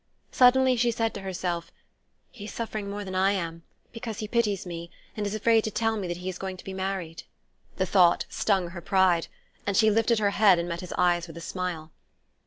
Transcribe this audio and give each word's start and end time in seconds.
Suddenly 0.31 0.77
she 0.77 0.89
said 0.89 1.13
to 1.13 1.21
herself: 1.21 1.71
"He's 2.31 2.51
suffering 2.51 2.89
more 2.89 3.05
than 3.05 3.13
I 3.13 3.33
am, 3.33 3.61
because 3.91 4.17
he 4.17 4.27
pities 4.27 4.65
me, 4.65 4.89
and 5.15 5.27
is 5.27 5.35
afraid 5.35 5.63
to 5.65 5.69
tell 5.69 5.95
me 5.95 6.07
that 6.07 6.17
he 6.17 6.27
is 6.27 6.39
going 6.39 6.57
to 6.57 6.63
be 6.63 6.73
married." 6.73 7.21
The 7.75 7.85
thought 7.85 8.25
stung 8.27 8.69
her 8.69 8.81
pride, 8.81 9.27
and 9.67 9.77
she 9.77 9.91
lifted 9.91 10.17
her 10.17 10.31
head 10.31 10.57
and 10.57 10.67
met 10.67 10.81
his 10.81 10.95
eyes 10.97 11.27
with 11.27 11.37
a 11.37 11.39
smile. 11.39 11.91